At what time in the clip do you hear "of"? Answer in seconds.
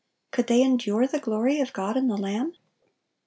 1.59-1.73